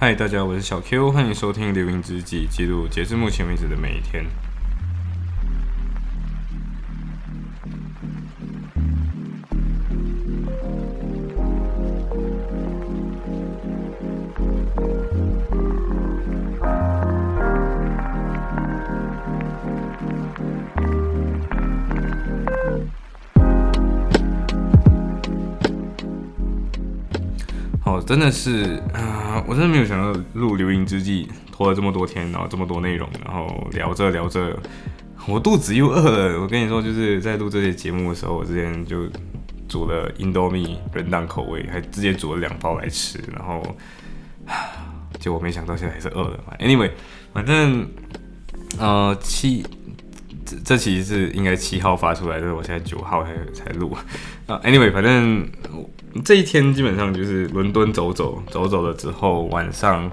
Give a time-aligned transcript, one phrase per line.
[0.00, 4.24] 嗨，大家，我是小 Q，欢迎收听《流云之际》，记录截至目前为止的每一天。
[28.08, 34.58] 真的是啊、我真的没有想到录《流萤之际拖了这么多天，然后这么多内容，然后聊着聊着，
[35.26, 36.40] 我肚子又饿了。
[36.40, 39.06] 我跟你说，就是在录这些节目的时候，我之前就
[39.68, 43.62] 煮了 Indomie 人当口味，还直接煮了两包来吃，然后，
[45.20, 46.40] 结果没想到现在还是饿了。
[46.60, 46.90] Anyway，
[47.34, 47.86] 反正
[48.78, 49.66] 呃七。
[50.46, 53.94] 这这其实是应该七号发出来，但是我现在九号才才录
[54.46, 54.58] 啊。
[54.64, 55.46] Anyway，反正
[56.24, 60.10] 这一天基本上就是伦敦走走走走了之后，晚上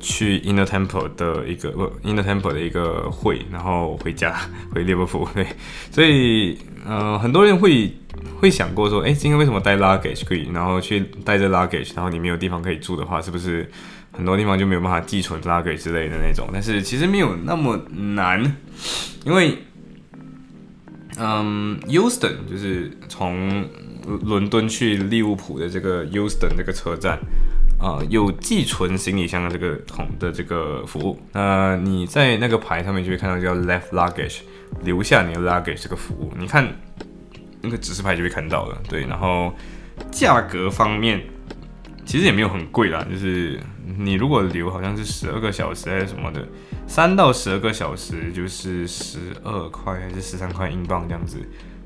[0.00, 4.36] 去 Inner Temple 的一个不 Inner Temple 的一个会，然后回家
[4.74, 5.28] 回利物浦。
[5.34, 5.46] 对，
[5.90, 7.94] 所以呃很多人会
[8.40, 13.70] 会想过说，哎，今天为什么带 luggage 可以，然后去带着 luggage，然后你没有地方可以住的话，是不是
[14.12, 16.48] 很多地方就没有办法寄存 luggage 之类的那种？
[16.52, 18.56] 但是其实没有那么难，
[19.24, 19.56] 因为
[21.16, 23.64] 嗯，Euston 就是从
[24.06, 27.18] 伦敦去利物浦的这个 Euston 这个车站，
[27.78, 31.18] 啊、有寄存行李箱的这个桶的这个服务。
[31.32, 34.40] 那你在那个牌上面就会看到叫 Left Luggage，
[34.82, 36.32] 留下你的 luggage 这个服务。
[36.38, 36.68] 你看
[37.62, 38.78] 那个指示牌就会看到了。
[38.88, 39.52] 对，然后
[40.10, 41.22] 价格方面
[42.04, 43.58] 其实也没有很贵啦，就是
[43.96, 46.46] 你如果留好像是十二个小时还是什么的，
[46.86, 51.38] 三到十二个小时就是十二块还是十三块英镑这样子。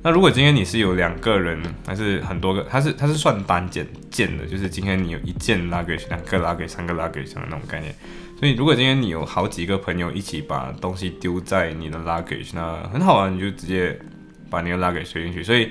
[0.02, 7.94] 那如果今天你是有两个人，还是很多个，它是它是算单件件的，就是今天你有一件 luggage，两个 luggage，三个 luggage 的那种概念。
[8.38, 13.98] 所以如果今天你有好几个朋友一起把东西丢在你的 luggage，那很好啊，你就直接
[14.48, 15.42] 把你的 luggage 塞进去。
[15.42, 15.68] 所以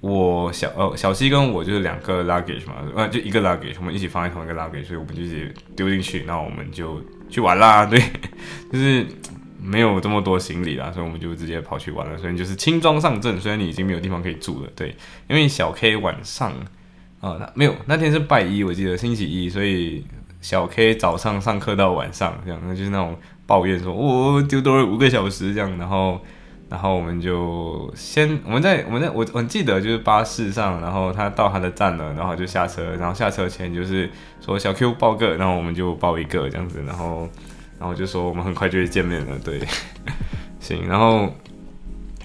[0.00, 7.00] 我小呃小西跟我就是两个 luggage 嘛，呃就一个 luggage，我们一起放在同一个 luggage，所以我们就直接丢进去，那我们就
[7.30, 8.02] 去玩啦，对，
[8.72, 9.06] 就是
[9.60, 13.40] 没有这么多行李啦，所以我们就直接跑去玩了，所以就是轻装上阵。
[13.40, 14.94] 虽然你已经没有地方可以住了，对，
[15.28, 16.52] 因为小 K 晚上
[17.20, 20.04] 啊、那没有那天是拜一，我记得星期一，所以
[20.40, 26.20] 小 K 早上上课到晚上这样，那就是那种抱怨说我、丢多了五个小时这样，然后。
[26.70, 34.10] 然后我们就先，我们在我们在我我记得就是巴士上，然后他到他的站了，然后就下车，然后下车前就是
[34.44, 37.26] 说小 Q 报个，然后我们就报一个这样子，然后
[37.78, 39.60] 然后就说我们很快就会见面了，对，
[40.60, 41.32] 行，然后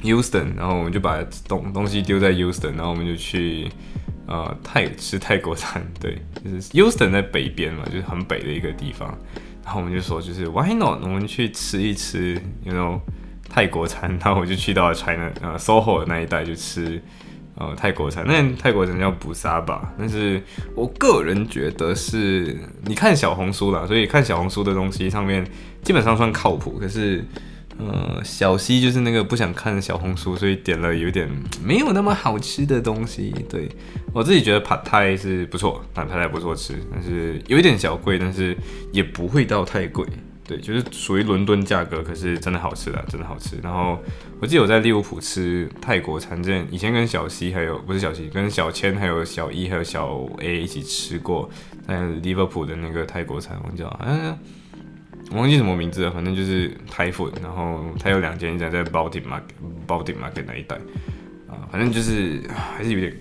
[0.03, 3.69] Houston，然后我们就把东东西丢在 Houston，然后我们就去
[4.27, 9.17] 呃泰吃泰国餐，对，就是 Houston 在北边嘛，就是很北的一个地方，
[9.63, 11.01] 然后我们就说就是 Why not？
[11.01, 12.99] 我们去吃一吃，you know。
[13.49, 16.99] 泰国餐，然后我就去到了 China 呃 SOHO 的那一带就吃
[17.55, 20.41] 呃泰国餐，那泰国餐叫布沙吧，但是
[20.75, 25.45] 我个人觉得是你看小红书啦，所以看小红书的东西上面
[25.83, 27.23] 基本上算靠谱，可是
[27.77, 31.29] 呃小西就是那个不想看小红书，所以点了有点
[31.63, 33.33] 没有那么好吃的东西。
[33.49, 33.69] 对
[34.13, 38.57] 我自己觉得 Pad Thai 是不错，Pad Thai 不错吃，但是有一点小贵，但是
[38.91, 40.05] 也不会到太贵。
[40.45, 43.57] 对，就是属于伦敦价格，可是真的好吃的，真的好吃。
[43.63, 43.97] 然后
[44.41, 51.49] 我记得我在利物浦吃泰国餐，之前以前跟小西还有不是小西，跟小千还有小一还有小 A 一起吃过，
[51.87, 54.37] 在利物浦的那个泰国餐，我叫嗯，
[55.31, 57.31] 我忘记什么名字了，反正就是泰 food。
[57.41, 60.75] 然后它有两间，一家在 Baltic Market Baltic Market 那一带
[61.47, 63.15] 啊，反正就是还是有点。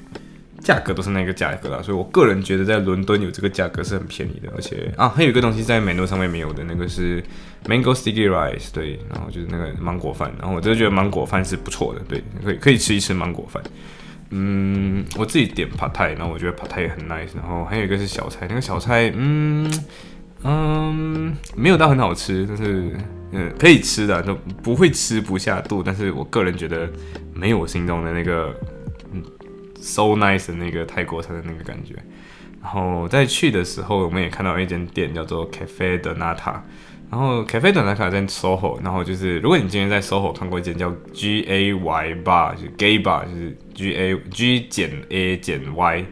[0.63, 7.23] 价格都是那个价格啦，所以我个人觉得在伦敦有这个价格是很便宜的，而且啊，还有一个东西在 menu 上面没有的，那个是
[7.67, 13.63] mango sticky rice，对，然后就是那个芒果饭，然后我真的觉得芒果饭是不错的，对，可以可以吃一吃芒果饭。
[14.31, 19.71] 嗯，我自己点 p a t a i 然后我觉得 p a t 也很 nice，然后还有一个是小菜，那个小菜，嗯
[20.43, 22.91] 嗯，没有到很好吃，但是
[23.33, 26.89] 嗯可以吃的，就不会吃不下肚，但是我个人觉得
[27.35, 28.55] 没有我心中的那个
[29.83, 31.95] so nice 的那个泰国餐的那个感觉。
[32.63, 36.61] 然后在去的时候，我们也看到一间店叫做 Cafe 的 Nata，
[37.11, 44.17] 然后 Cafe 的 Nata 在 SOHO，然后就是如果你今天在 SOHO 看过一间叫 G A Y Bar，就 Gay Bar，就是 G A
[44.31, 46.05] G 减 A 减 Y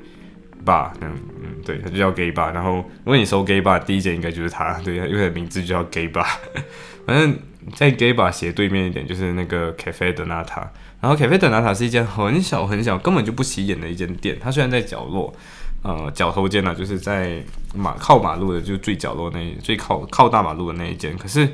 [0.66, 2.52] Bar，嗯嗯，对，它就叫 Gay Bar。
[2.52, 6.26] 然后如果你搜 Gay Bar，第一间应该就是它，对，因为它名字就叫 Gay Bar。
[7.06, 7.38] 反正，
[7.76, 10.69] 在 Gay Bar 斜对面一点就是那个 Cafe 的 Nata，
[11.00, 14.38] 然后 Cafe 的 Nata 是一间很小很小，根本就不起眼的一间店。
[14.41, 15.35] 它虽然在角落。
[15.82, 17.43] 呃角头间呢，就是在
[17.75, 21.17] 马靠马路的，就最角落那最靠靠大马路的那一间。
[21.17, 21.49] 可是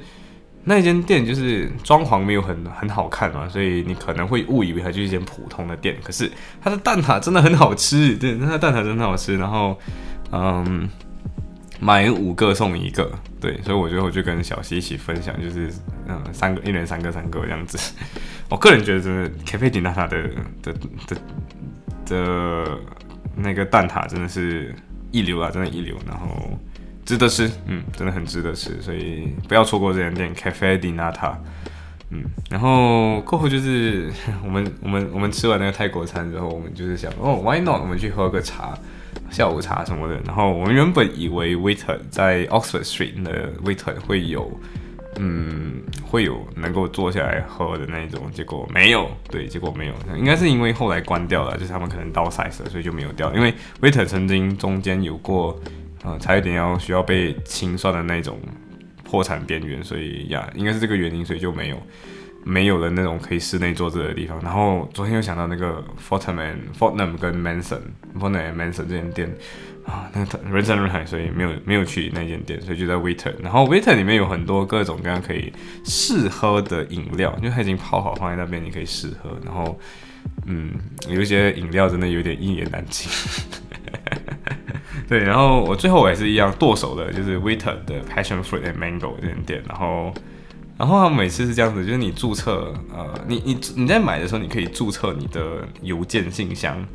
[0.65, 5.97] 那一间店就是装潢没有很很好看嘛，所以你可能会误以为它就是一间普通的店。
[6.03, 6.29] 可是
[6.61, 9.37] 它的蛋挞真的很好吃，对，它的蛋挞真的很好吃。
[9.37, 9.79] 然后，
[10.33, 10.91] 嗯。
[11.79, 15.71] 买五个送一个，对，所以我觉得我就跟小西一起分享，就是
[16.09, 17.93] 嗯，三个一人三个三个这样子。
[18.49, 20.23] 我个人觉得真的咖啡迪娜塔的
[20.63, 20.73] 的
[21.07, 21.17] 的
[22.07, 22.79] 的
[23.35, 24.75] 那个蛋挞真的是
[25.11, 26.59] 一流啊，真的，一流，然后
[27.05, 31.39] 值得吃，嗯，真的很值得吃，所以不要错过这家店咖啡迪娜塔。
[32.11, 34.13] 嗯，然后过后就是
[34.45, 37.81] 我们我们我们吃完那个泰国餐之后，我们就是想哦，Why not？
[37.81, 38.79] 我们去喝个茶。
[39.29, 44.49] 下午茶什么的，然后我们原本以为 Waiter 在 Oxford Street 的 Waiter 会有，
[45.19, 53.33] 嗯，会有能够坐下来喝的那种，结果没有，对，结果没有，应该是因为后来关掉了，就是他们可能倒 size 了，所以就没有掉。
[53.35, 55.59] 因为 Waiter 曾经中间有过，
[56.05, 58.39] 呃，差一点要需要被清算的那种
[59.05, 61.83] 破产边缘，所以呀，应该是这个原因，所以就没有。
[62.49, 69.37] 没有了那种可以室内坐着的地方，然后昨天又想到那个 Fortnum Fortnum 跟 Manson，Fortnum Manson 这间店
[69.87, 75.53] 啊，那个人山人海，所以没有没有去那间店，所以就在 Waiter，然后 Waiter 里面有很多各种各样可以
[75.85, 79.79] 试喝的饮料，因为它已经泡好放在那边，你可以试喝，然后
[80.47, 80.73] 嗯，
[81.09, 83.09] 有一些饮料真的有点一言难尽，
[85.09, 90.13] 对，然后我最后我也是一样剁手的，就是 Waiter 的 Passion Fruit and Mango 这间店，然后。
[90.79, 96.87] 然后他每次是这样子，就是你注册，呃，你你你在买的时候，你可以注册你的邮件信箱，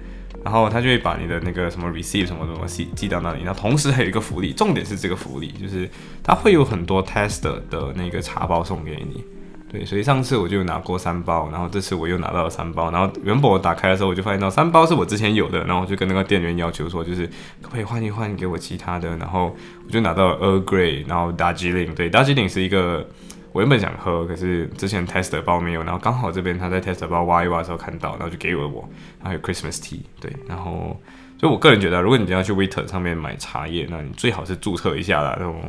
[0.43, 3.43] 然后他就会把你的那个什么 receive 什么什么寄寄到那里。
[3.43, 5.89] 然后同时还有一个福利，重点是这个福利，就是
[6.23, 9.23] 他会有很多 test 的那个茶包送给你。
[9.71, 12.91] 对，所以上次我就拿过三包，然后这次我又拿到了三包。
[12.91, 17.25] 然后原本我打开的时候，我就发现到三包是我之前有的，然后我就跟那个店员要求说，就是
[17.61, 19.15] 可不可以换一换给我其他的。
[19.17, 19.55] 然后
[19.85, 23.07] 我就拿到了 a grey，然后 Darjeeling，对，Darjeeling 是一个。
[23.53, 28.87] 我原本想喝，可是之前 tester 包没有，然后刚好这边他在 tester 包挖一挖的时候看到，然后就给了我。
[29.21, 30.99] 还有 Christmas tea，对，然后
[31.37, 35.61] 所以我个人觉得，如果你要去 waiter 上面买茶叶，那你最好是注册一下啦，那种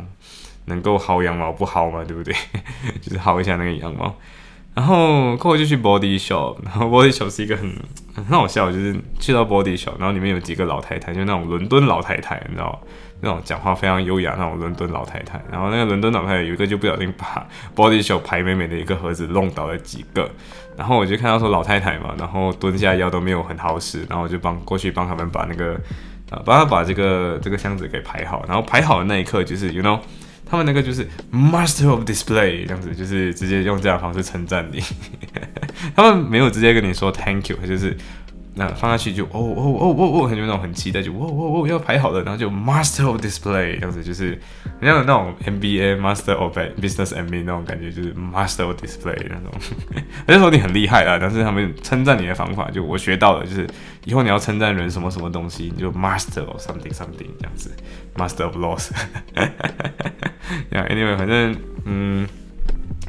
[0.66, 2.32] 能够薅羊毛不薅嘛，对不对？
[3.02, 4.14] 就是薅一下那个羊毛。
[4.74, 7.70] 然后过后就去 body shop，然后 body shop 是一个很
[8.14, 12.80] 很好笑，就是去到 body shop，然后里面有几个老太太，就那种伦敦老太太，你知道。
[13.24, 17.46] 那种讲话非常优雅那种伦敦老太太，然后那个伦敦老太太有一个就不小心把
[17.76, 20.28] Body Shop 排美美的一个盒子弄倒了几个，
[20.76, 25.74] 然后我就看到说老太太嘛，然后蹲下腰都没有很好使，然后我就帮过去帮他们把那个
[26.30, 30.00] 啊帮他把这个这个箱子给排好，然后排好的那一刻就是 You know
[30.44, 34.82] 他们那个就是 Master of Display 这样子，就是直接用这样方式称赞你，
[35.94, 37.96] 他们没有直接跟你说 Thank you，就是。
[38.54, 44.38] 那放下去就哦哦哦哦哦，很就那种很期待，就哦哦哦要排好了，然后就 Master of Display 这样子，就是
[44.78, 49.50] 很像那种 MBA Master of Business MBA 那种感觉，就是 Master of Display 那种。
[50.28, 53.66] 那时候你很厉害啊，但是他们称赞你的方法，就我学到了，就是
[54.04, 57.70] 以后你要称赞人什么什么东西，你就 Master of something something 这样子
[58.16, 58.90] ，Master of Loss。
[60.70, 61.56] Anyway，反正
[61.86, 62.28] 嗯，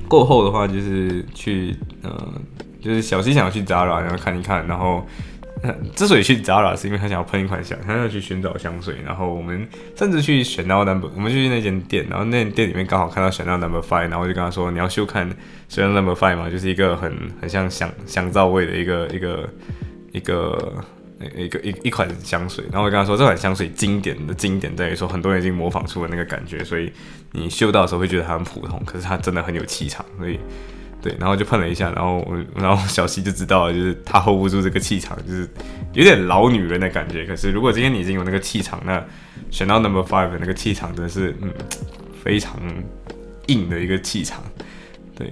[0.07, 2.33] 过后的话就是去呃，
[2.79, 5.05] 就是小西想要去 Zara，然后看一看，然后。
[5.95, 8.95] 之所以去 Zara 是因为他想要喷一款香，他要去寻找香水。
[9.05, 9.65] 然后我们
[9.95, 15.29] 甚至去选到 Number，我们就去那间店，然后那店里面刚好看到选到 Number Five，然后就跟他说：“你要秀看
[15.69, 19.49] 选到 Number Five 嘛，就是一个很很像香香皂味的一个一个
[20.11, 20.83] 一个
[21.33, 26.91] 一个一一款香水。”然后我跟他说：“这款香水经典的经典在于说，很多人已经模仿出了那个感觉，所以
[27.31, 30.37] 你嗅到的时候会觉得它很普通，可是它真的很有气场。”所以。
[31.03, 35.45] 对，然后就碰了一下，然后我然后小西就知道了，就是他 hold 不住这个气场，就是
[35.91, 37.25] 有点老女人的感觉。
[37.25, 39.03] 可是如果今天你已经有那个气场，那
[39.51, 41.51] 选到 number five 的那个气场真的是嗯
[42.23, 42.57] 非常
[43.47, 44.41] 硬的一个气场。
[45.13, 45.29] 对，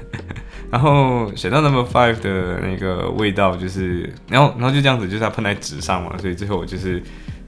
[0.72, 7.02] 然后选到 number five 的那个味道就是，然后然后就这样子，就是它喷在纸上嘛，所以最后我就是。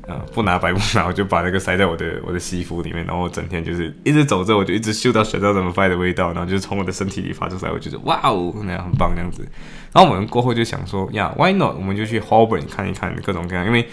[0.06, 9.46] 呃，不拿白不拿，我就把那个塞在我的我的西服里面，然后我整天就是一直走着，我就一直嗅到选到什么派的味道，然后就从我的身体里发出来，我觉得哇哦，那样很棒这样子。
[9.92, 11.74] 然后我们过后就想说呀，why not？
[11.74, 13.88] 我们就去 Holborn 看一看各种各样，因为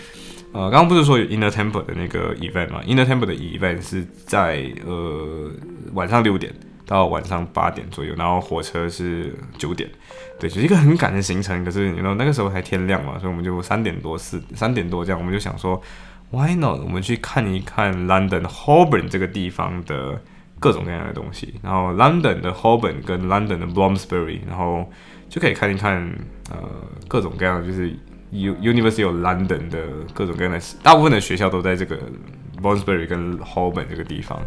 [0.51, 5.50] 呃，刚刚不是说有 Inner Temple 的那个 event 嘛？Inner Temple 的 event 是在呃
[5.94, 6.53] 晚上六点
[6.91, 9.89] 到晚上八点左右，然后火车是九点。
[10.38, 15.81] 对，就是一个很赶的行程，可是你知道那个时候才天亮嘛，所以我们就三点多四三点多这样，我们就想说
[16.31, 16.81] ，Why not？
[16.81, 20.21] 我们去看一看 London Holborn 这个地方的
[20.60, 24.91] 各种各样的东西，然后 London 的 Holborn 跟 London 的 Bloomsbury，然后
[25.29, 26.13] 就可以看一看
[26.50, 26.57] 呃
[27.07, 27.89] 各种各样就是
[28.31, 29.79] U University of London 的
[30.13, 31.98] 各种各样的，大部分的学校都在这个
[32.62, 34.38] Bonsbury 跟 Holborn 这个地方。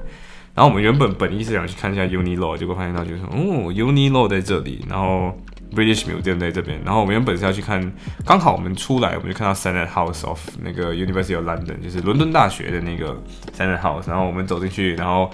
[0.54, 5.36] 然后我们原本本意是想去看一下 Uni Law，结果发现到就是哦，Uni Law 在这里，然后
[5.74, 6.80] British Museum 在这边。
[6.84, 7.92] 然后我们原本是要去看，
[8.24, 13.20] 刚好我们出来，我们就看到 Senate House of 那个 University of London，就是伦敦大学的那个
[13.52, 14.08] Senate House。
[14.08, 15.28] 然后我们走进去，然后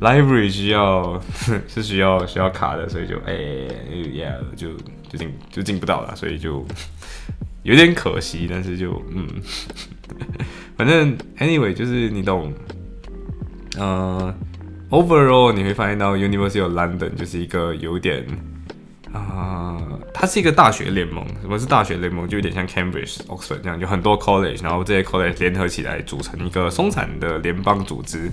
[0.00, 1.18] Library 需要
[1.66, 4.74] 是需要需要卡的，所以就哎，Yeah，就
[5.08, 6.62] 就进就进不到了，所以就
[7.62, 8.46] 有点可惜。
[8.50, 9.26] 但是就嗯，
[10.76, 12.52] 反正 Anyway 就是你懂，
[13.78, 14.34] 嗯。
[14.88, 18.24] Overall，你会发现到 University of London 就是一个有点
[19.12, 19.76] 啊，
[20.14, 21.26] 它是一个大学联盟。
[21.42, 22.28] 什么是大学联盟？
[22.28, 28.30] 就有点像 Cambridge、Oxford 这样，就很多 college，然后这些 college 联合起来组成一个松散的联邦组织，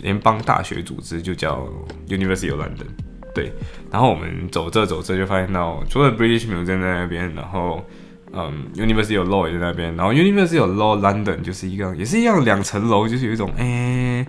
[0.00, 1.66] 联邦大学组织就叫
[2.08, 2.86] University of London。
[3.34, 3.52] 对，
[3.90, 7.84] 然后我们走这走这就发现到，除了 British Museum 在那边，然后
[8.32, 14.24] 嗯，University of Law 也在那边，然后 University of Law London 就是一个也是一样两层楼，就是有一种哎。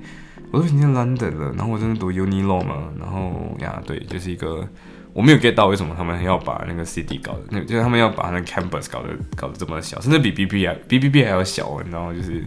[0.51, 4.65] 我都已经在 London 了，然后我真的读 Uni Law 嘛，然后呀，对，就是一个
[5.11, 12.13] 我没有 get 到为什么他们要把那个 CD 搞的，那就是他们要把那个 campus 搞得搞得这么小，甚至比 B B 还 B B B 还要小，你知道吗？
[12.13, 12.43] 就是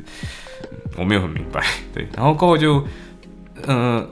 [0.96, 2.82] 我没有很明白，对，然后过后就，
[3.66, 4.08] 呃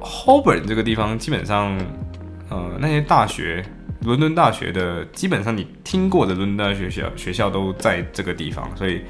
[0.00, 1.74] ，Holborn 这个地方基本上，
[2.50, 3.64] 呃，那些大学，
[4.02, 9.00] 伦敦大学的基本上你听过的伦敦大学学校学校都在这个地方，所以。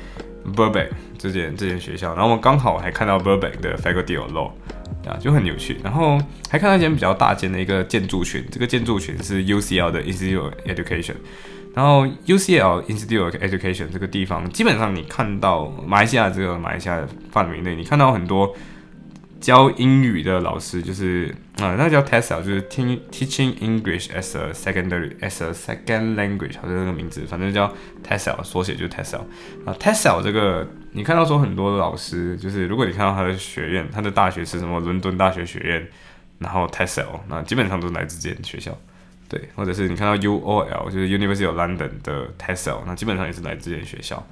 [0.55, 0.89] Burbank
[1.19, 4.51] 这间这间学校，然后我们刚好还看到 Burbank 的 Faculty of Law，
[5.09, 5.79] 啊，就很有趣。
[5.83, 11.15] 然后还看到一间比较大间的一个建筑群，这个建筑群是 UCL 的 Institute of Education。
[11.75, 18.55] 然后 UCL Institute of Education 这个地方，基本上你看到马来西亚这个马来西亚范围内，你看到很多。
[19.41, 29.21] 教英语的老师就是啊，那叫 TESOL，就是 Teaching English as a Secondary as a Second Language，好像那个名字，反正叫 TESOL，缩写就 TESOL。
[29.65, 35.87] 啊，TESOL 这个你看到说很多老师，就是如果你看到他的学院，他的大学是什么伦敦大学学院，
[36.39, 38.77] 然后 TESOL，那基本上都是来自这间学校，
[39.29, 44.27] 对，或者是你看到 UOL，就是 University of London 的 TESOL，那基本上也是来自这间学校。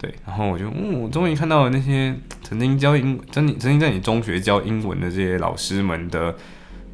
[0.00, 6.34] 对，然后我就，嗯，我终于看到了那些曾经教英，曾经曾经在你中学教英文的这些老师们的，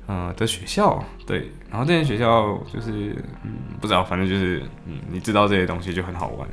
[0.06, 6.48] 呃，的学校，对，然后这些学校就是，嗯，不知道，反正就是，嗯，你知道这些东西就很好玩。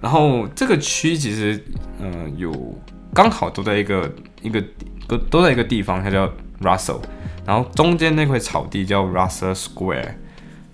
[0.00, 1.62] 然后这个区其实，
[2.00, 2.50] 嗯，有
[3.12, 4.10] 刚好都在一个
[4.40, 4.64] 一个
[5.06, 6.26] 都都在一个地方，它叫
[6.62, 7.02] Russell，
[7.44, 10.14] 然后中间那块草地叫 Russell Square，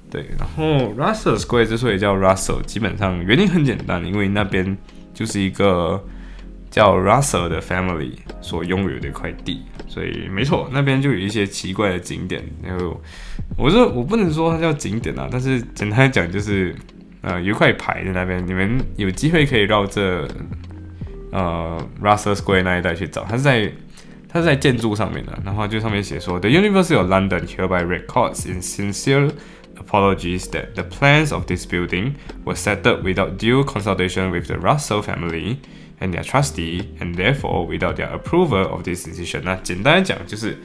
[0.09, 4.79] 对，然后 Russell Square 之所以叫 Russell，基本上原因很简单，因为那边。
[5.15, 6.05] 就是一个
[6.71, 12.43] 叫 Russell 的 family 所拥有的一块地，所以没错，那边就有一些奇怪的景点。
[12.63, 13.01] 然后
[13.57, 16.75] 我说我不能说它叫景点啊，但是简单讲就是，
[17.23, 20.27] 呃，有一块牌在那边，你们有机会可以绕这
[21.31, 23.73] 呃 Russell Square 那一带去找，它是在
[24.29, 29.31] 它是在建筑上面的，然后就上面写说，The University of London hereby records in sincere
[29.77, 32.15] apologies that the plans of this building
[32.45, 35.59] were set up without due consultation with the Russell family
[36.01, 39.43] and their trustee, and therefore without their approval of this decision。
[39.45, 40.57] 那简单来讲就是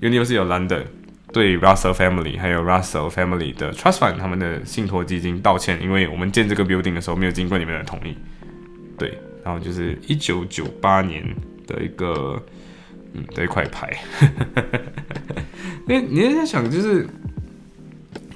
[0.00, 0.84] University of London
[1.32, 8.16] 对 Russell family 还有 Russell family 的 trust fund 他们的信托基金道歉，因为我们建这个 building 的时候没有经过你们的同意。
[8.98, 11.24] 对，然后就是一九九八年
[11.66, 12.42] 的一个
[13.14, 13.96] 嗯的一块牌。
[15.86, 17.06] 那你在想就是。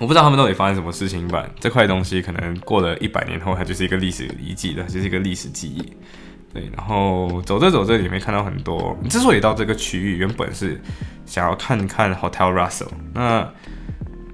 [0.01, 1.47] 我不知道他们到底发生什么事情吧。
[1.61, 5.93] 这块东西可能过了一百年后，它就是一个历史遗迹了，就是一个历史记忆。
[6.53, 8.99] 对，然后走着走着，你会看到很多。
[9.09, 10.81] 之所以到这个区域，原本是
[11.25, 12.89] 想要看看 Hotel Russell。
[13.13, 13.49] 那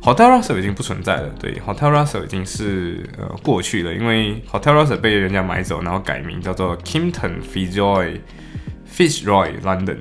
[0.01, 1.29] Hotel Russell 已经不存在了。
[1.39, 8.19] 对，Hotel Russell 已经是呃过去了，因为 Hotel Russell 被人家买走，然后改名叫做 Kimpton Fitzroy
[8.91, 9.99] Fitzroy London。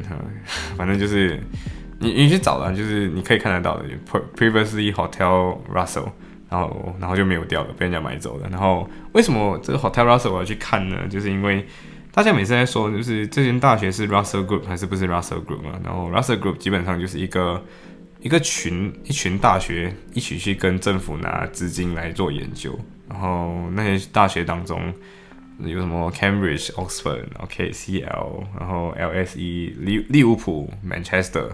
[0.78, 1.44] 反正就是。
[2.00, 3.86] 你你去找了，就是你可以看得到的
[4.38, 6.10] ，previously Hotel Russell，
[6.50, 8.48] 然后然后就没有掉了，被人家买走了。
[8.50, 11.06] 然后为什么这个 Hotel Russell 我要去看呢？
[11.10, 11.68] 就是因为
[12.14, 15.80] 大家每次在说，就是这间大学是 Russell Group 还是不是 Russell Group 嘛？
[15.84, 17.62] 然后 Russell Group 基本上就是一个
[18.22, 22.80] 一个群一群大学一起去跟政府拿资金来做研究。
[23.10, 24.94] 然后那些大学当中
[25.60, 31.50] 有什么 Cambridge、Oxford、OKCL，然后 LSE 利利物浦、Manchester。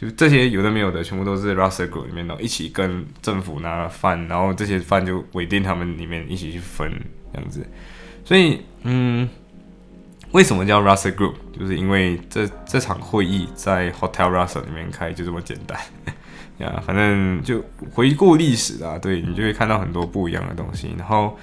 [0.00, 6.90] 就这些有的没有的，全部都是 Russell Group 里面的，一起跟政府拿饭，然后这些饭就委定他们里面一起去分
[7.34, 7.66] 这样子。
[8.24, 9.28] 所以，嗯，
[10.32, 11.34] 为什么叫 Russell Group？
[11.58, 15.78] 就是因为这这场会议在 Hotel Russell 里面开，就这么简单
[16.56, 16.82] 呀。
[16.86, 20.94] 反正就回顾历史啊，对你就会看到很多不一样的东西。
[20.96, 21.38] 然后，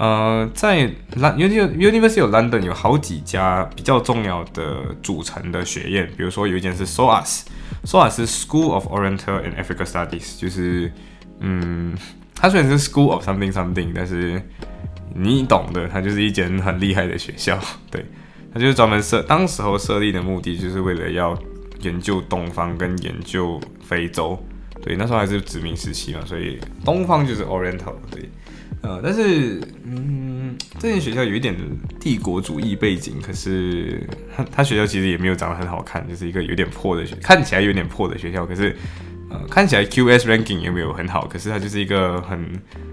[0.00, 10.90] 呃，在 University of London 有好几家比较重要的组成的学院，比如说有一间是 SOAS，SOAS 是 School of Oriental and Africa Studies，就是
[11.40, 11.94] 嗯，
[12.34, 14.42] 它虽然是 School of something something，但是
[15.14, 17.58] 你懂的，它就是一间很厉害的学校，
[17.90, 18.02] 对，
[18.54, 21.38] 它就是专门设，当时候设立的目的就是为了要
[21.82, 24.42] 研究东方跟研究非洲，
[24.82, 28.28] 对，那时候还是殖民时期嘛，所以东方就是 Oriental，对。
[28.82, 31.54] 呃，但是，嗯，这间学校有一点
[32.00, 38.46] 帝国主义背景，可是他他学校其实也没有长得很好看，就是一个有点破的学，看起来有点破的学校。
[38.46, 38.74] 可是，
[39.28, 42.42] 呃，看起来 QS ranking 也没有很好，可是它就是一个很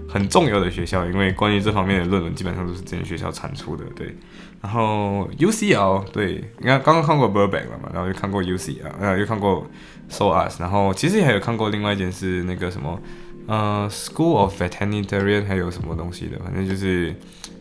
[0.06, 3.82] 很重要的学校，因为关于这方面的论文基本上都是这间学校产出的。
[3.96, 4.14] 对，
[4.60, 9.66] 然后 UCL，对，你看刚刚看过 Burbank 了嘛，然后又看过 UCL，呃，又看过
[10.08, 13.00] So Us，然后其实也还有看过另外一件是那个什么。
[13.46, 17.14] 呃，School of Veterinary 还有什么东西的，反正就是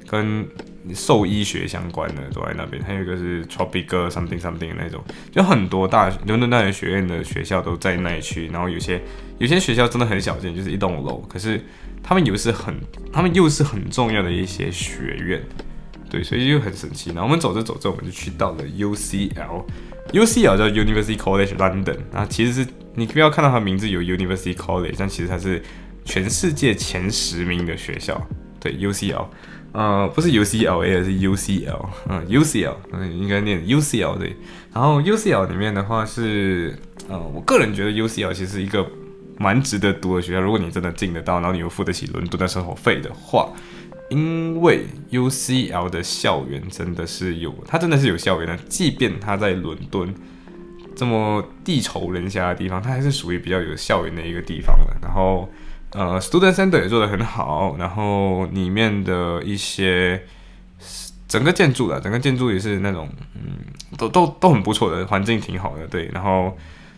[0.06, 0.46] 跟
[0.94, 2.84] 兽医学相关的都在那边。
[2.84, 5.02] 还有一个是 Tropical something something 那种，
[5.32, 8.48] 就很多大伦敦大学学院的学校都在那一区。
[8.48, 9.02] 然后有些
[9.38, 11.66] 有些学校真的很小间，就是一栋楼，可是
[12.04, 12.76] 他们又是很
[13.14, 15.42] 他们又是很重要的一些学院，
[16.10, 17.12] 对，所以就很神奇。
[17.12, 19.64] 然后我们走着走着，我们就去到了 UCL
[20.12, 21.98] UCL 叫 University College London。
[22.14, 22.68] 啊其实是。
[23.00, 25.62] 你不要看到它名字有 University College，但其实它是
[26.04, 28.20] 全世界前十名的学校。
[28.60, 29.24] 对，UCL，
[29.72, 34.36] 呃，不是 UCLA，是 UCL，嗯，UCL，嗯，应该念 UCL 对。
[34.74, 36.76] 然后 UCL 里面的话是，
[37.08, 38.84] 呃，我个人觉得 UCL 其实是一个
[39.38, 40.42] 蛮值得读的学校。
[40.42, 43.48] 如果你真的进得到，然后你又付得起伦敦的生活费的话，
[44.10, 50.14] 因为 UCL 的校园真的是有，它真的是有校园的，即便它在伦敦。
[50.96, 54.98] 这么地稠人家的地方，它还是属于比较有校园的一个地方了。
[55.00, 55.48] 然后，
[55.92, 57.76] 呃，Student Center 也做得很好。
[57.78, 60.24] 然后里面的一些
[61.28, 63.60] 整个建筑的，整个建筑也是那种，嗯，
[63.96, 65.86] 都都都很不错的，环境挺好的。
[65.86, 66.10] 对。
[66.12, 66.58] 然后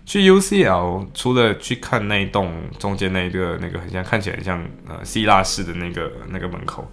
[0.09, 6.89] 去 UCL，除了去看那一栋中间那一个那个很像看起来很像呃希腊式的那个那个门口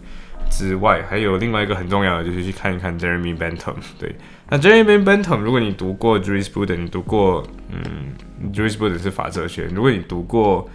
[0.51, 3.77] 之外，还有另外一个很重要的就是去看一看 Jeremy Bentham。
[3.99, 4.15] 对。
[4.51, 8.61] 那 Jeremy Bentham，如果你读过 j u r i s p r u d e n 你读过嗯 j
[8.61, 9.65] u r i s p r u d e n 是法哲学。
[9.75, 10.69] 如果你读过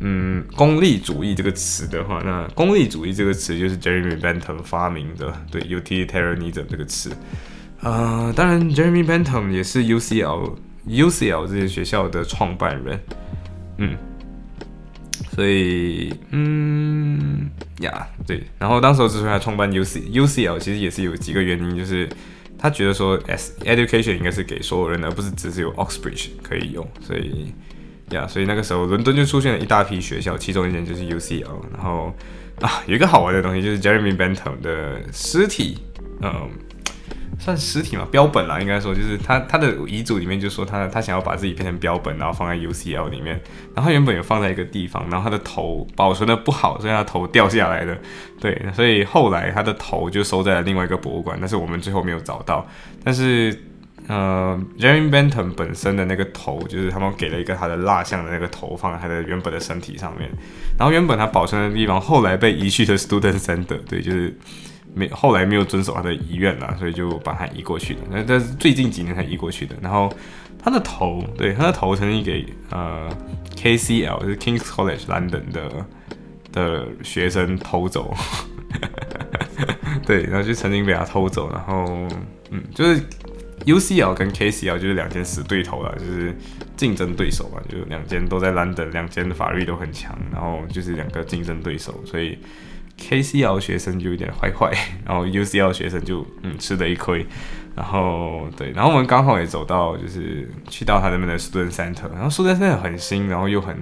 [0.00, 7.10] 嗯，功利主义这个词的话，那功利主义这个词就是 Jeremy Bentham 发明的，对，utilitarianism 这个词。
[7.82, 10.54] 啊，当然 Jeremy Bentham 也是 UCL
[10.86, 13.00] UCL 这些学校的创办人，
[13.78, 13.96] 嗯，
[15.30, 22.08] 所以嗯呀，对，然后当时之所以他创办 UC UCL，其实也是有几个原因，就是。
[22.58, 26.86] 他觉得说，s education 应该是给所有人，而不是只是有 Oxbridge 可以用。
[27.00, 27.52] 所以，
[28.10, 31.44] 呀，所以那个时候伦敦就出现了一大批学校，其中一间就是 UCL。
[31.72, 32.14] 然后
[32.60, 35.78] 啊，有一个好玩的东西就是 Jeremy Bentham 的尸体，
[36.20, 36.48] 嗯。
[37.38, 43.40] 算实体嘛，标本啦，应该说就是他他的遗嘱里面就说他他想要把自己变成标本，然后放在 UCL 里面，
[43.74, 47.98] 然后他原本有放在一个地方，然后他的头保存的不好，所以他头掉下来的，
[48.38, 52.64] 对，所以后来他的头就收在了另外一个博物馆，但是我们最后没有找到，
[53.02, 53.58] 但是
[54.06, 60.30] 呃，Jeremy Bentham 本身的那个头，就是他们给了一个他的蜡像的那个头放在他的原本的身体上面，
[60.78, 64.36] 然后原本他保存的地方后来被移去的 Student Center，对，就是。
[64.94, 68.00] 没后来没有遵守他的遗愿啦，所以就把他移过去的。
[68.10, 69.74] 那但是最近几年才移过去的。
[69.80, 70.12] 然后
[70.62, 73.08] 他的头，对他的头曾经给呃
[73.56, 75.86] KCL 就是 Kings College London 的
[76.52, 78.14] 的学生偷走，
[80.04, 81.50] 对，然后就曾经被他偷走。
[81.50, 82.06] 然后
[82.50, 83.00] 嗯，就是
[83.64, 86.36] UCL 跟 KCL 就是两间死对头了，就是
[86.76, 92.38] 竞争对手嘛，就是两间都在 London，两间的法律都很强，然后就是两个竞争对手，所以。
[93.02, 94.72] KCL 学生就有点坏坏，
[95.04, 97.26] 然后 UCL 学生就嗯吃了一亏，
[97.74, 103.76] 然后对，然后我们刚好也走到就是去到他那边的 Student Center，然后 Student Center 很新，然后又很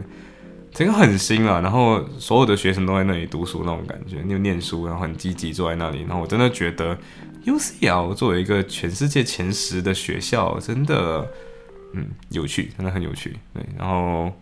[0.72, 6.96] 整个很新了，然后所有的学生都在那里读书那种感觉，又念书，然后很积极坐在那里，然后我真的觉得
[7.44, 11.28] UCL 作为一个全世界前十的学校，真的
[11.92, 14.32] 嗯有趣，真的很有趣，对，然后。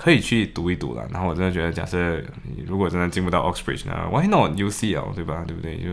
[0.00, 2.22] 可以去读一读了，然后我真的觉得，假设
[2.66, 5.44] 如果真的进不到 Oxbridge 呢，Why not UCL 对吧？
[5.46, 5.76] 对不对？
[5.76, 5.90] 就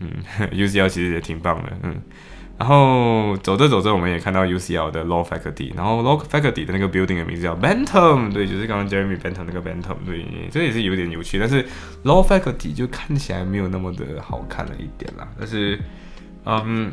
[0.00, 0.10] 嗯，
[0.50, 2.00] UCL 其实也挺棒的，嗯。
[2.58, 11.38] 然后走着走着，我们也看到 UCL 的 Law Faculty，然后 Law Faculty 的那个 building 的名字叫 Bentham，对，就是刚刚 Jeremy Bentham 那个 Bentham，对，这也是有点有趣。
[11.38, 11.62] 但是
[12.04, 15.28] Law Faculty 就看起来没有那么的好看了一点啦。
[15.38, 15.78] 但是，
[16.46, 16.90] 嗯。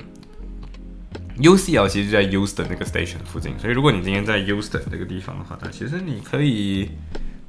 [1.41, 6.89] UCL 其实就在 Euston 那个 station 附近，所以如果你今天在 Euston 这个地方的话，那其实你可以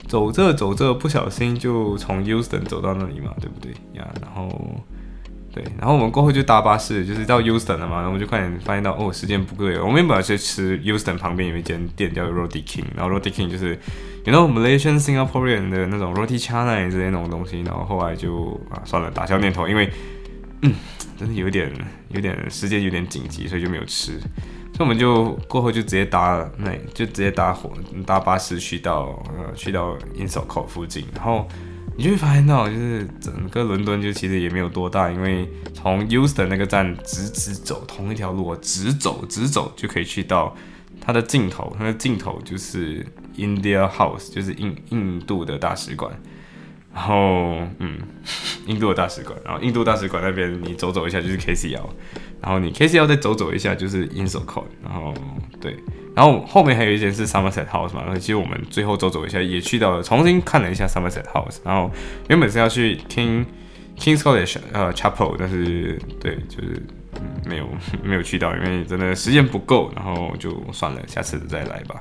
[0.07, 4.09] 走着走着不小心就从 Houston 走到那里嘛，对不对呀？
[4.23, 4.49] 然后
[5.53, 9.81] 对，然后我们过后就搭巴士，就是到 Houston 了嘛，然后我们就快点发现到哦，时间不对了。
[9.81, 13.71] 我们原本要去吃 Houston 旁边有一间店叫 Roti King，然后 Roti King 就是
[14.25, 19.91] 有那种 Malaysian Singaporean 的那种 Roti Canai 之类那种东西，然后后来就啊算了，打消念头，因为
[20.63, 20.75] 嗯，
[21.19, 21.73] 真的有点
[22.09, 24.19] 有点时间有点紧急，所以就没有吃。
[24.73, 27.73] 所以我们就过后就直接搭那就直接搭火
[28.07, 31.47] 搭巴士去到呃去到 i n s o c o 附近，然后
[31.97, 40.57] 你就会发现到就是整个伦敦就其实也没有多大，因为从 Euston 那个站直直走同一条路，直走直走就可以去到
[41.01, 43.05] 它的尽头，它的尽头就是
[43.37, 46.11] India House，就是印印度的大使馆。
[46.93, 47.99] 然后嗯，
[48.67, 51.87] 印度的大使馆，然后印度大使馆那边你走走一下就是 KCL。
[52.43, 55.13] 然后你 KCL 再走走一下就是 i n s o c o 然后
[55.61, 55.77] 对，
[56.17, 61.91] 然后后面还有一间是 Somerset House 嘛，然后其实我们最后走走一下也去到了，重新看了一下 Somerset House，然后
[62.29, 63.45] 原本是要去听
[63.99, 66.83] King's College 呃 Chapel，但是对，就是
[67.45, 67.69] 没有
[68.03, 71.97] 没有去到，因为真的时间不够，然后就算了，下次再来吧。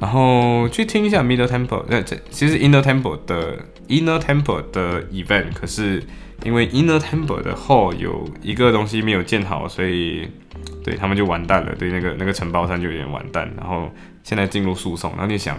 [0.00, 6.02] 然后去听一下 Middle Temple，那这其实 Inner Temple 的 Inner Temple 的 event，可是。
[6.44, 10.28] 因为 Inner Temple 的后有一个东西没有建好，所以
[10.84, 11.74] 对他们就完蛋了。
[11.74, 13.50] 对那个那个承包商就有点完蛋。
[13.56, 13.90] 然后
[14.22, 15.10] 现在进入诉讼。
[15.12, 15.58] 然后你想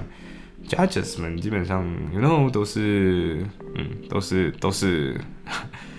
[0.68, 5.20] ，Judges 们基本上，you know 都是，嗯，都是都是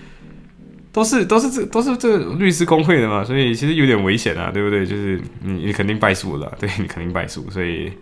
[0.92, 4.86] 都是都是这都是这律师工会的嘛，所以其实有点危险啊，对不对？
[4.86, 7.92] 就是你你肯定败诉了，对你肯定败诉，所以。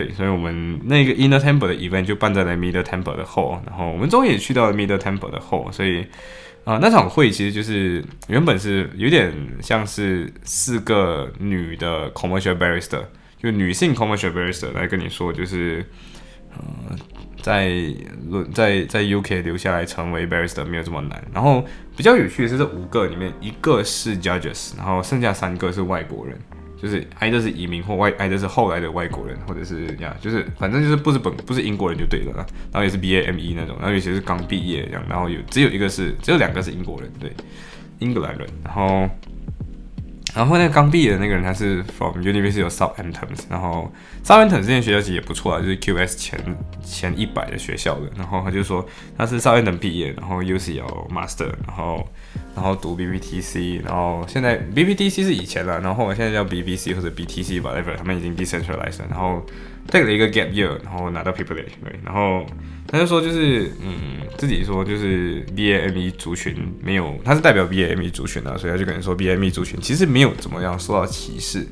[0.00, 6.06] 对，所以我们那个 Inner Temple 的 event 就办在了 Middle Temple 的后，然后我们终于也去到了 Middle Temple 的后，所以
[6.64, 13.02] 啊，那场会其实就是原本是有点像是四个女的 commercial barrister，
[13.36, 15.84] 就女性 commercial barrister 来跟你说，就是
[16.56, 16.96] 呃，
[17.42, 17.70] 在
[18.54, 21.22] 在在 UK 留下来成为 barrister 没有这么难。
[21.34, 21.62] 然后
[21.94, 26.38] 比较有趣的是，这五个里面一个是 judges，然后剩下三个是外国人。
[26.82, 37.32] 就是挨着是移民或外挨着是后来的外国人，或者是呀，就是反正就是不是本不是英国人就对了啦，然后也是 B A M E 那种，然后有些是刚毕业这样，然后有只有一个是只有两个是英国人，对，
[37.98, 39.08] 英格兰人，然后。
[40.34, 43.92] 然后那个刚毕业的那个人，他是 from University of Southampton，然后
[44.24, 46.40] Southampton 这间学校其实也不错啊，就是 QS 前
[46.82, 48.10] 前一百的学校的。
[48.16, 48.86] 然后他就说
[49.18, 52.08] 他是 Southampton 毕业，然后 UCL Master，然后
[52.54, 59.44] 然后读 BBTC，然后现在 BBTC 是以前了，然后我现在叫 BBC 或者 BTC whatever，他们已经 decentralized，然后
[59.90, 62.46] take 了一个 gap year，然后拿到 privilege，对，然后。
[62.92, 71.64] 他就说，就是嗯，自己说就是 B A M E 族群没有，他是代表 B A M E 族群的，所以他就跟你说 B A M E 族群其实没有怎么样受到歧视，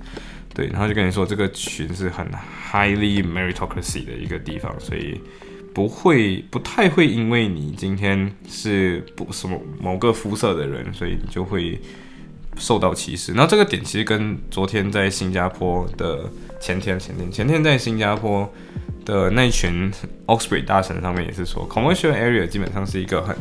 [0.55, 2.25] 对，然后就跟你说这个群是很
[2.71, 5.21] highly meritocracy 的一个地方，所以
[5.75, 11.81] 不会不太会因为你今天是不什么某个肤色的人，所以你就会
[12.59, 13.33] 受到歧视。
[13.33, 18.51] 然后这个点其实跟昨天在新加坡的前天前天前天在新加坡。
[19.05, 19.91] 的那群
[20.29, 23.35] Oxford 大臣上面也是说，commercial area 基本上是一个很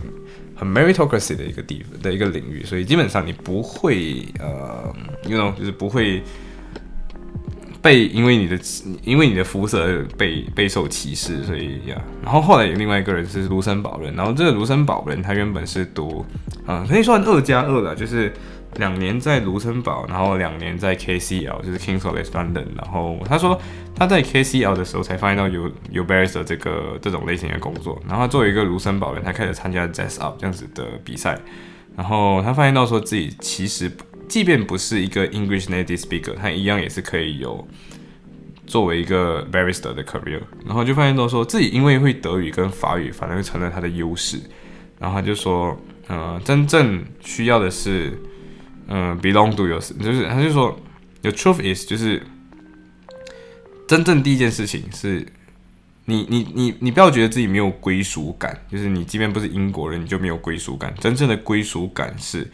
[0.56, 6.24] 很 meritocracy 的一个地的一个领域，所以基本上你不会呃，you know，就是不会
[7.82, 8.58] 被因为你的
[9.04, 12.02] 因为你的肤色被备受歧视，所以呀。
[12.24, 16.26] 然后后来有另外一个人是卢森堡人，然后这个卢森堡人他原本是读
[16.66, 18.32] 啊，可以算二加二了，就是。
[18.76, 22.66] 两年在卢森堡，然后两年在 KCL，就是 King's College London。
[22.76, 23.60] 然后他说
[23.96, 28.00] 他在 KCL 的时候才发现到有有 barrister 这个这种类型的工作。
[28.08, 31.40] 然后作为一个卢森堡人，他开始参加 Jazz Up 这样子的比赛。
[31.96, 33.92] 然后他发现到说自己其实
[34.28, 37.68] 即便不是一个 English native speaker，他一样也是可以有
[38.68, 40.42] 作为一个 barrister 的 career。
[40.66, 44.38] 然后就发现到说自己因为会德语跟法语，反而成了他的优势。
[45.00, 45.76] 然后他就说，
[46.08, 48.22] 呃，真正需要的是。
[48.90, 50.80] 嗯，belong to your，就是他就说
[51.22, 52.24] ，the truth is，就是
[53.86, 55.26] 真正第一件事情是，
[56.06, 60.94] 你你你你不要觉得自己没有归属感，就是你即便不是英国人，你就没有归属感。
[61.02, 62.50] 真正的归属感是，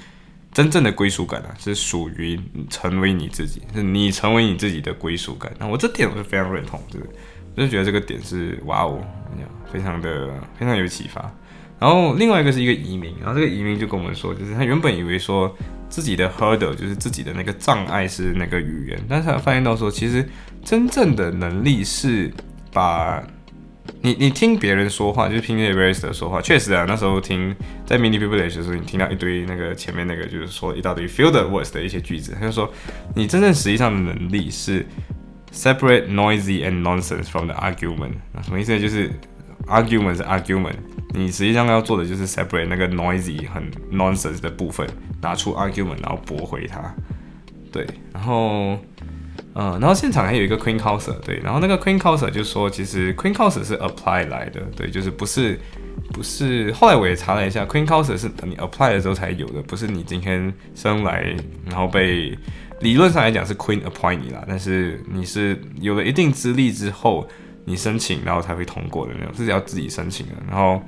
[0.52, 5.54] 真正的归属感啊，是属于成为你自己，是你成为你自己的归属感。
[5.60, 7.06] 那我这点我是非常认同，就是
[7.56, 9.00] 我就觉得这个点是哇哦，
[9.72, 11.32] 非常的非常有启发。
[11.80, 15.56] 然后另外一个是一个移民，然后这个移民就跟我们说，就是他原本以为说。
[15.94, 20.28] 自己的 hurdle 就是自己的那个障碍是那个语言，但是他发现到说，其实
[20.66, 22.34] 真正的能力是
[22.72, 23.24] 把
[24.02, 26.42] 你你听别人说话，就是听那些 r a c e 的说话。
[26.42, 32.68] 确实啊，那时候听在 mini people 的时候，你听到一堆那个前面那个就是说一大堆 field words 的一些句子，他就说
[33.14, 34.84] 你真正实际上的能力是
[35.52, 38.14] separate noisy and nonsense from the argument。
[38.34, 38.80] 那什么意思呢？
[38.80, 39.12] 就是
[39.68, 40.76] argument 是 argument，
[41.14, 44.88] 你实际上要做的就是 separate 那个 noisy 很 nonsense 的部分，
[45.22, 46.94] 拿出 argument，然后驳回它。
[47.72, 48.78] 对，然后，
[49.56, 52.32] 嗯，然后现场还有一个 queen c o u s e r 对，然后那个 queen c o u s e r
[52.32, 55.60] 就说，其实 queen c o u s e r 是 apply 来的，对，就是不是
[56.12, 62.38] 不是，后来我也查了一下，queen c o u s e r 是你 apply 的时候才有的，不是你今天生来然后被
[62.82, 67.28] 理论上来讲是 queen appoint 你啦，但是你是有了一定资历之后，
[67.66, 70.82] 你申请然后才会通过的那种，是要自己申请的，然后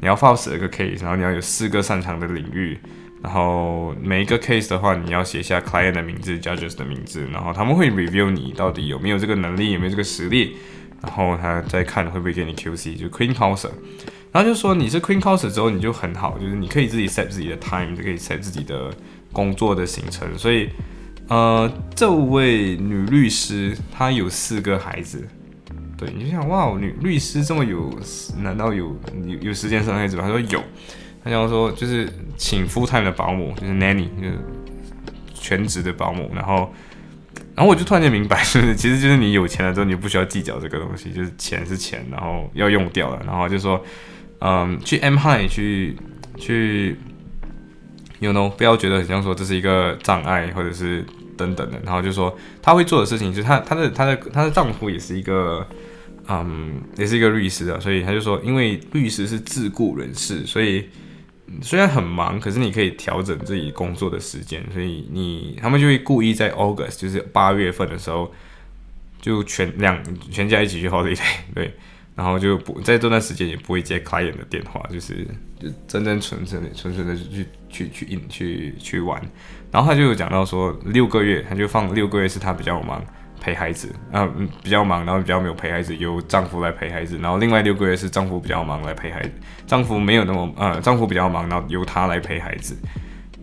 [0.00, 2.78] 你要 file 十个 case，然后你要有四个擅长的领域。
[3.22, 10.56] 然后每一个 case 的话，你要写下 client 的名字，judges 的名字，然后他们会 review 你到底有没有这个能力，有没有这个实力，
[11.00, 13.74] 然后他再看会不会给你 QC，就 queen c o u s e r
[14.32, 18.92] 然后就说你是 queen c o u s e r 之后你就很好，就是你可以自己 set 自己的 time，就可以 set 自己的
[19.32, 20.36] 工作的行程。
[20.36, 20.68] 所以，
[21.28, 25.24] 呃，这位女律师她有四个孩子，
[26.04, 27.90] 对，你就想哇，女律师这么有，
[28.42, 30.22] 难道有有有时间生孩子吗？
[30.24, 30.62] 他说有。
[31.24, 34.36] 他想说，就是请 full time 的保姆，就是 nanny，就是
[35.32, 36.28] 全职的保姆。
[36.34, 36.74] 然后，
[37.54, 43.22] 然后我就突然间明白， 就是其实就是你有钱了之后，你不需要计较这个东西，就是钱是钱，然后要用掉了。
[43.24, 43.80] 然后就说，
[44.40, 45.96] 嗯，去 M high 去
[46.36, 46.96] 去
[48.18, 51.04] ，you know，不要觉得很像说这是一个障碍，或者是
[51.36, 51.80] 等等的。
[51.84, 55.64] 然后就说他会做的事情，就是他他的他的他的丈夫也是一个。
[56.28, 60.88] 嗯，也是一个律师啊，所以他就说，因为律师是自雇人士，所以。
[61.60, 68.32] 虽然很忙，可是你可以调整自己工作的时间，所以你他们就会故意在 August，就是八月份的时候，
[69.20, 71.18] 就全两全家一起去 holiday，
[71.54, 71.74] 对，
[72.14, 75.26] 然后就不在这段时间也不会接 client 的电话，就是
[75.60, 79.20] 就真真纯纯的纯纯的去去去去去玩，
[79.70, 83.04] 然后他就讲到说六个月，他就放六个月是他比较忙。
[83.42, 87.18] 陪孩子，嗯，比较忙，然后比较没有陪孩子，由丈夫来陪孩子。
[87.20, 89.30] 然后另外六个月是丈夫比较忙来陪孩子，
[89.66, 92.78] 丈夫没有那么，呃，丈夫比较忙，然后由他来陪孩子。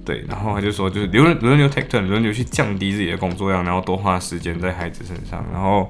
[0.06, 5.46] 对，然后他就说，就是轮轮流 take turn，轮流去降低自己的工作量，然后多花时间在孩子身上。
[5.52, 5.88] 然后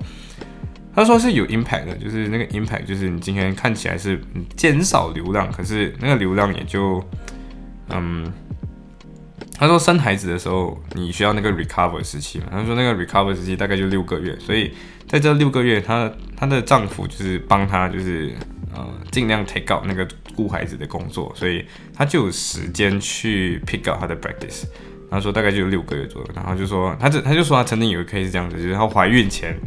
[0.95, 4.19] 他说是有 impact 的，就是那个 impact，就是你今天看起来是
[4.57, 6.99] 减少流量，可是那个流量也就，
[7.89, 8.25] 嗯。
[9.59, 12.45] 他说生孩子的时候你需要那个 recover 时期嘛？
[12.49, 14.71] 他说那个 recover 时期大概就六个月，所以
[15.05, 18.33] 在这六个月，她她的丈夫就是帮她就是
[18.73, 24.63] 呃尽量 take out 那个顾孩子的工作，所以她就有时间去 pick out 她的 practice。
[25.11, 29.57] 他说大概就六个月左右，然后就说他这他就说他曾经有一个 case 这样子，就是她怀孕前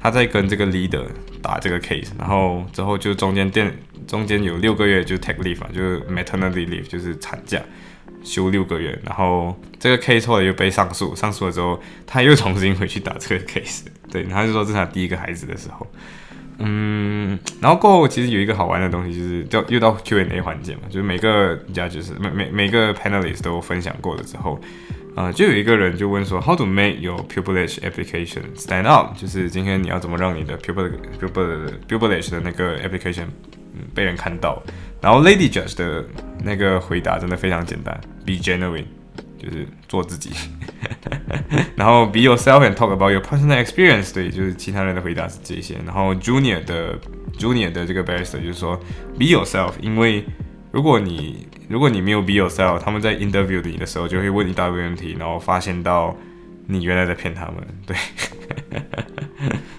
[0.00, 1.04] 她在跟这个 leader
[1.42, 7.60] 打这个 case，然后之后就中间电中间有六个月就 take leave 就是 maternity leave 就是产假。
[8.26, 15.86] 休六个月，然后这个 case 后来又被上诉，上诉了之后，他又重新回去打这个 case，对，他就说这是他第一个孩子的时候，
[16.58, 24.60] 嗯，然后过后其实有一个好玩的东西，就是到又到 Q&A 环节嘛，就是每个家就是每每每个 panelist 都分享过了之后，
[25.14, 29.16] 呃，就有一个人就问说，How to make your pupillage application stand out？
[29.16, 33.26] 就是今天你要怎么让你的 pupil pupil pupillage 的那个 application
[33.94, 34.60] 被人看到？
[35.00, 36.04] 然后 Lady Judge 的
[36.42, 38.86] 那个回答真的非常简单，Be genuine，
[39.38, 40.30] 就是做自己。
[41.76, 45.76] 然后 Be yourself and talk about your personal experience，对，就是其他人的回答是这些。
[45.86, 46.98] 然后 Junior 的
[47.38, 48.76] Junior 的这个 Barrister 就是说
[49.18, 50.24] Be yourself，因为
[50.72, 56.16] 如果你如果你没有 Be yourself，他们在 interview 你的时候就会问一大堆问题，然后发现到
[56.66, 57.54] 你原来在骗他们，
[57.86, 57.96] 对。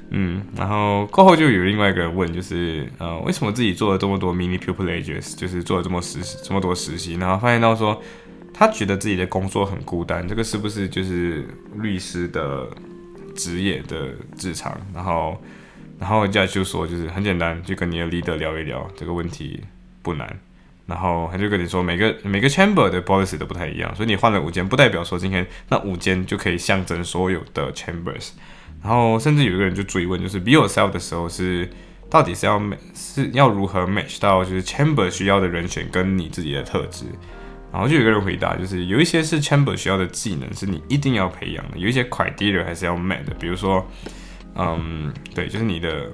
[0.10, 8.02] 嗯，然后过后就有另外一个人问，就是呃，为什么自己做了这么多 mini pupillages，就是做了这么实这么多实习，然后发现到说，
[8.58, 12.68] 他觉得自己的工作很孤单，这个是不是就是律师的
[13.36, 14.76] 职业的职场？
[14.96, 15.40] 然后，
[16.00, 19.62] 然后人家就说，就是很简单，就跟你的 leader 聊一聊这个问题
[20.02, 20.40] 不难，
[20.88, 28.30] 然后他就跟你说，每个每个 chamber 的 policy 都不太一样，所以你换了五间，不代表说今天那五间就可以象征所有的 chambers。
[28.82, 31.70] 然后甚至有一个人就追问，就是 be yourself 的时候是
[32.10, 32.60] 到底是要
[32.96, 37.06] 是要如何 match 到就是 chamber 需要的人选跟你自己的特质？
[37.78, 43.86] 然后就有个人回答，就是有一些是 chamber 需要的技能是你一定要培养的，有一些 criteria 还是要 met 的，比如说，
[44.56, 46.10] 嗯，对，就是你的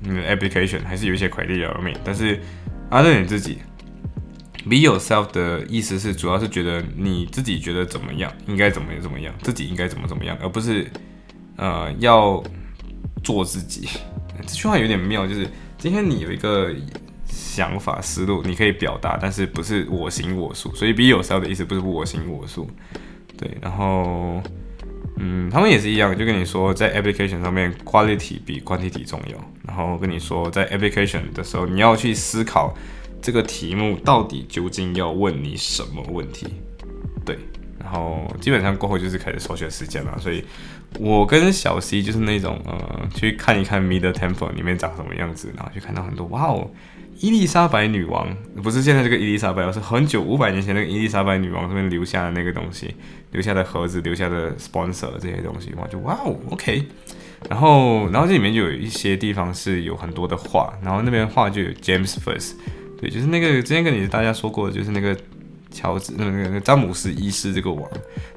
[0.00, 2.38] 你的 application 还是有一些 criteria 要 meet，但是
[2.90, 3.58] other 你自己
[4.64, 10.86] be yourself 的意思是主要是觉得你自己觉得怎么样，应该怎么怎么样，自己应该怎么怎么样，而不是。
[11.58, 12.44] 呃，要
[13.24, 13.88] 做自己，
[14.46, 15.48] 这句话有点妙，就是
[15.78, 16.70] 今天你有一个
[17.36, 22.66] 想法思路，你可以表达，但是不是我行我素，所以 be yourself 的意思不是我行我素，
[23.36, 24.42] 对，然后
[25.18, 29.36] 嗯，他们也是一样，就跟你说，在 application 上面，quality 比 quantity 重要。
[29.66, 32.74] 然后跟你说，在 application 的时候，你要去思考
[33.20, 36.46] 这个题目到底究竟要问你什么问题。
[37.24, 37.38] 对，
[37.78, 40.18] 然后基本上过后就是开始搜学时间了。
[40.18, 40.44] 所以，
[41.00, 46.70] 我跟小 C 就是那种，呃，去看一看 Middle Temple 里面长什么样子，然后就看到很多，哇哦。
[47.18, 48.28] 伊丽莎白女王
[48.62, 52.94] 不是现在这个伊丽莎白，而是很久五百年前那个伊丽莎白女王这边留下的那个东西，
[53.32, 56.84] 留下的盒子，留下的 sponsor 这些东西，哇，就哇哦，OK。
[57.48, 62.52] 然后，然后这里面就有一些地方是有很多的画，然后那边画就有 James First，
[63.00, 65.16] 对，就是那个之前跟你大家说过，就是那个
[65.70, 67.88] 乔治，那个那个詹姆斯一世这个王。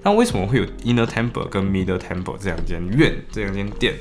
[0.03, 3.95] 那为什么会有 Inner Temple 跟 Middle Temple 这两间院，这两间店？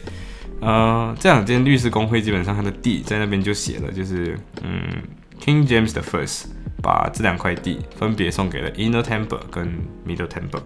[0.61, 5.03] 呃，这两间律师工会基本上他的地在那边就写了，就是嗯
[5.40, 6.47] ，King James the First
[6.83, 9.68] 把这两块地分别送给了 Inner Temple 跟
[10.07, 10.62] Middle Temple。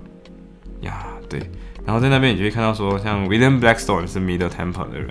[0.80, 1.40] 呀，对，
[1.84, 5.10] 然后在那边你就会看到说，像 William Blackstone 是 Middle Temple 的人，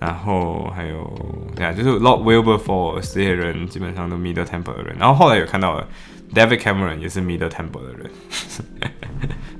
[0.00, 5.86] 然后还有对啊，就是 Lord Wilberforce 这些人基本上都 Middle Temple 的人，然后后来有看到了
[6.34, 8.10] David Cameron 也是 Middle Temple 的人。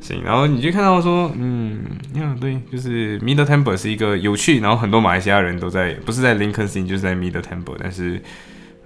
[0.00, 1.82] 行，然后你就看到说，嗯，
[2.14, 8.22] 呀，对，就是 Middle Temple 是一个有趣，然后很多马来西亚人都在，不是在 Lincoln City 就是在 Middle Temple，但是，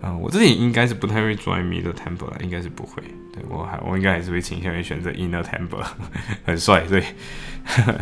[0.01, 5.85] 啊，我自己应该是不太会 join Middle Temple 了，应该是不会，对我还我应该还是会倾向于选择 Inner Temple，
[6.45, 7.05] 很帅，对，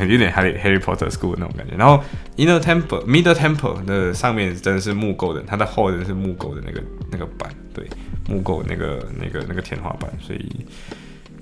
[0.09, 1.77] 有点 Harry Harry Potter School 那种感觉。
[1.77, 2.03] 然后
[2.37, 7.87] Inner Temple Middle Temple 的上面真的是木构的，它的后人是木构的那个那个板，对，
[8.29, 10.67] 木构那个那个那个天花板，所以。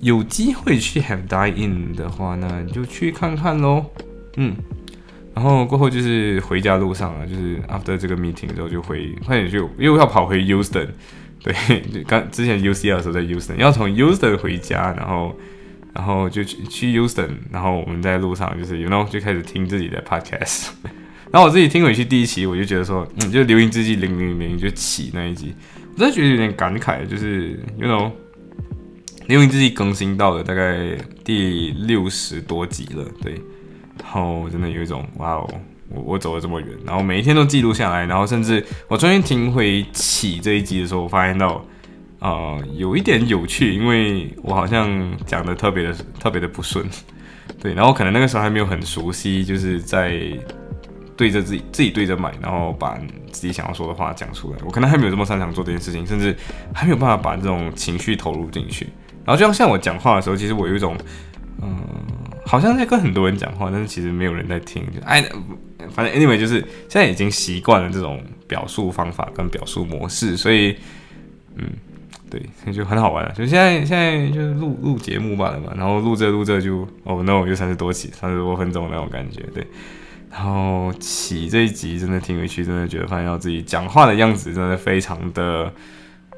[0.01, 3.85] 有机会去 have die in 的话，那你就去看看喽。
[4.37, 4.55] 嗯，
[5.35, 10.87] 然后过后就是回家路上啊，就是 after 这个 meeting 之后就回，快点就又要跑回 Houston。
[11.43, 11.53] 对，
[12.05, 15.37] 刚之前 UCL 的时候在 Houston，要从 Houston 回家，然后
[15.93, 20.69] 然后就去去 Houston，然后我们在路上就是 you know 就开始听自己的 podcast。
[21.33, 25.53] 然后我自己听回去第一期，我就觉得说，嗯，就流行之际零零零就起那一集，
[25.98, 28.12] 我真的觉得有点感慨，就是 you know。
[29.26, 33.34] 因为自己更新到了大概第六十多集了，对，
[34.00, 35.50] 然后真的有一种哇哦，
[35.88, 41.62] 我我走了这么远，然后每一天都记录下来，然后甚至我昨天听回起这一集的时候，我发现到，
[42.20, 46.87] 呃，有一点有趣，因为我好像讲的特别的特别的不顺，
[47.61, 50.22] 对，然后可能那个时候还没有很熟悉，就是在
[51.18, 52.96] 对着自己自己对着买，然后把
[53.33, 56.35] 自己想要说的话讲出来，我可能还没有这么擅长做这件事情，甚至
[56.72, 58.87] 还没有办法把这种情绪投入进去。
[59.24, 60.96] 然后就像像我讲话的时候，其实我有一种，
[61.61, 61.76] 嗯，
[62.46, 64.81] 好像在跟很多人讲话，但是其实没有人在听。
[64.94, 65.20] 就哎，
[65.90, 70.76] 反正 anyway 就是现在已经习惯了这种表述方法跟表述模式，所以，
[71.57, 71.68] 嗯，
[72.31, 73.33] 对，就很好玩了。
[73.33, 79.66] 就现在现在就是录录节目罢了嘛，然后录着录着就哦 no 又三十多起，三十多分钟那种感觉，对。
[80.31, 85.73] 然后起这一集真的听回去，真的觉得发现到自己讲话的样子真的非常的。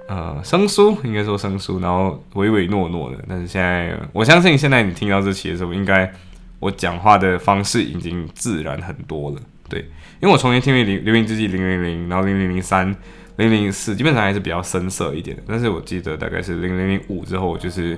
[0.09, 3.25] 呃，生疏应该说生疏，然后唯唯诺诺的。
[3.29, 6.13] 但是现在，我相信现在你听到这期的时候，应该
[6.59, 9.37] 我讲话的方式已经自然很多了。
[9.69, 9.79] 对，
[10.21, 12.93] 因为我重新听回零流行之际零零零，然后零零零三、
[13.37, 15.45] 零零四，基本上还是比较深色一点的。
[15.47, 17.97] 但是我记得大概是零零零五之后，就是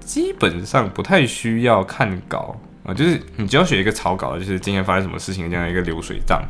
[0.00, 6.40] 基本上不太需要看稿啊，就是你只要写一个草稿，就是今天发生什么事情这样一个流水账，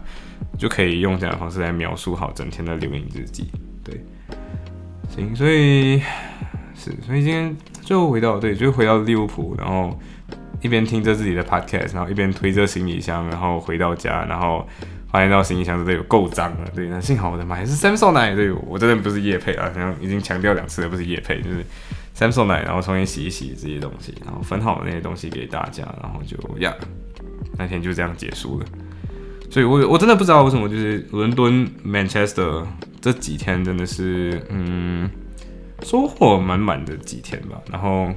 [0.59, 3.51] 就可以用这样的方式来描述好整天的流行日记。
[3.83, 4.01] 对。
[5.09, 5.99] 行，所以
[6.75, 9.99] 是，所以今天就回到对，就回到利物浦，然后
[10.61, 14.69] 一边听着自己的 podcast，然后一边推着行李箱，然后回到家，然后
[15.11, 16.69] 发现到行李箱真的有够脏了。
[16.75, 21.65] 对，那幸好我的妈，是 Samsung 奶，对我真的不是叶配啊，像已经强调两次了，不是叶配，就是
[22.17, 26.75] Samsung 奶，然后重新洗一洗这些东西，然后分好那些东西给大家，然后就呀，
[27.59, 28.67] 那天就这样结束了。
[29.51, 32.65] 所以我我真的不知道为什么，就是伦敦 Manchester。
[32.99, 35.09] 这几天真的是，嗯，
[35.83, 37.61] 收获满满的几天吧。
[37.71, 38.09] 然后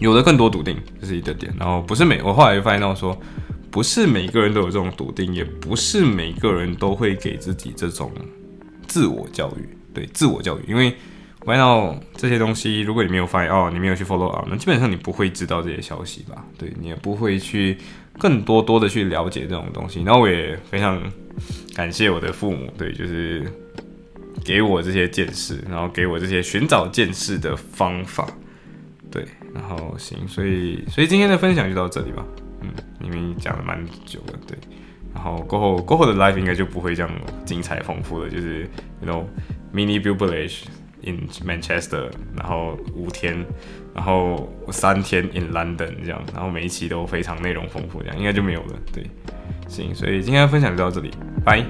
[0.00, 1.54] 有的更多笃定，这是一个点。
[1.56, 3.16] 然后不是每我后来就发现到说，
[3.70, 8.10] 不是每个人都有这种笃定，也不是每个人都会给自己这种
[8.88, 9.68] 自我教育。
[9.94, 10.96] 对，自我教育，因为
[11.44, 16.44] 发现到这些东西，如果你没有发现哦，你没有去 follow up，那基本上你不会知道这些消息吧？
[16.58, 17.76] 对你也不会去
[18.18, 20.02] 更多多的去了解这种东西。
[20.02, 21.02] 然后我也非常
[21.74, 23.46] 感谢我的父母，对，就是。
[24.44, 28.26] 给我这些见识，然后给我这些寻找见识的方法，
[29.08, 32.26] 对，然后行，所以所以今天的分享就到这里吧，
[32.60, 32.68] 嗯，
[33.04, 34.58] 因为讲了蛮久了，对，
[35.14, 37.12] 然后过后过后的 life 应该就不会这样
[37.44, 38.68] 精彩丰富了，就是
[39.00, 39.24] you know
[39.72, 40.68] mini b u b l a g e
[41.04, 43.44] in Manchester，然后五天，
[43.94, 48.78] 然后三天 in London 这样，然后每一期都非常内容丰富，这样应该就没有了。
[48.92, 49.04] 对，
[49.68, 51.10] 行，所以今天的分享就到这里，
[51.44, 51.64] 拜。